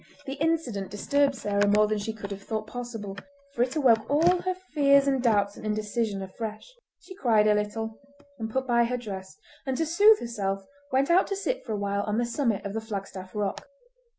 [0.25, 3.15] The incident disturbed Sarah more than she could have thought possible,
[3.53, 6.73] for it awoke all her fears and doubts and indecision afresh.
[7.01, 7.99] She cried a little,
[8.39, 11.77] and put by her dress, and to soothe herself went out to sit for a
[11.79, 13.67] while on the summit of the Flagstaff Rock.